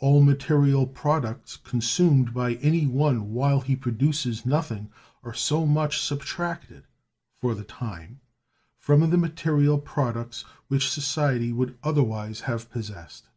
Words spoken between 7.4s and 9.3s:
for the time, from the